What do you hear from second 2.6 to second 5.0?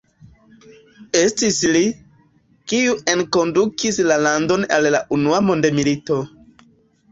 kiu enkondukis la landon al